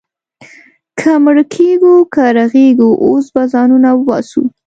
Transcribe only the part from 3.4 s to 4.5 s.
ځانونه وباسو.